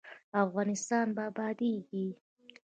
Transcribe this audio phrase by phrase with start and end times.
[0.43, 2.07] افغانستان به ابادیږي؟